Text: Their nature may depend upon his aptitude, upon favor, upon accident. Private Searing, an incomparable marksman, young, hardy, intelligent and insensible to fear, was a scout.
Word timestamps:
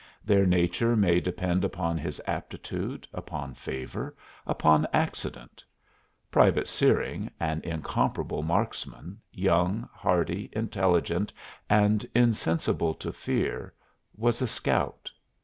Their 0.25 0.47
nature 0.47 0.95
may 0.95 1.19
depend 1.19 1.63
upon 1.63 1.99
his 1.99 2.19
aptitude, 2.25 3.07
upon 3.13 3.53
favor, 3.53 4.15
upon 4.47 4.87
accident. 4.91 5.63
Private 6.31 6.67
Searing, 6.67 7.29
an 7.39 7.61
incomparable 7.63 8.41
marksman, 8.41 9.21
young, 9.31 9.87
hardy, 9.93 10.49
intelligent 10.53 11.31
and 11.69 12.03
insensible 12.15 12.95
to 12.95 13.13
fear, 13.13 13.75
was 14.17 14.41
a 14.41 14.47
scout. 14.47 15.11